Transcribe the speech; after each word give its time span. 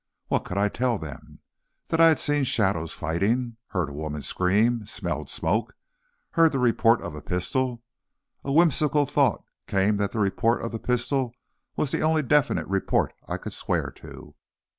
What 0.29 0.45
could 0.45 0.57
I 0.57 0.67
tell 0.67 0.97
them? 0.97 1.41
That 1.89 2.01
I 2.01 2.07
had 2.07 2.17
seen 2.17 2.43
shadows 2.43 2.91
fighting? 2.91 3.57
Heard 3.67 3.91
a 3.91 3.93
woman 3.93 4.23
scream? 4.23 4.83
Smelled 4.87 5.29
smoke? 5.29 5.75
Heard 6.31 6.53
the 6.53 6.57
report 6.57 7.03
of 7.03 7.13
a 7.13 7.21
pistol? 7.21 7.83
A 8.43 8.51
whimsical 8.51 9.05
thought 9.05 9.43
came 9.67 9.97
that 9.97 10.11
the 10.11 10.17
report 10.19 10.63
of 10.63 10.71
the 10.71 10.79
pistol 10.79 11.35
was 11.75 11.91
the 11.91 12.01
only 12.01 12.23
definite 12.23 12.65
report 12.67 13.13
I 13.27 13.37
could 13.37 13.53
swear 13.53 13.91
to! 13.97 14.33